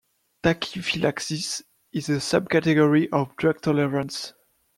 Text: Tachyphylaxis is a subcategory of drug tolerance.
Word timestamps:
Tachyphylaxis 0.41 1.61
is 1.93 2.09
a 2.09 2.13
subcategory 2.13 3.07
of 3.13 3.35
drug 3.37 3.61
tolerance. 3.61 4.33